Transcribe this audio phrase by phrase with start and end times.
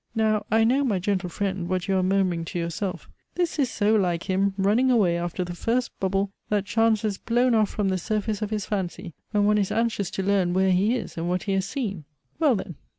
[0.15, 3.93] Now I know, my gentle friend, what you are murmuring to yourself "This is so
[3.93, 4.55] like him!
[4.57, 8.49] running away after the first bubble, that chance has blown off from the surface of
[8.49, 11.65] his fancy; when one is anxious to learn where he is and what he has
[11.69, 12.05] seen."
[12.39, 12.73] Well then!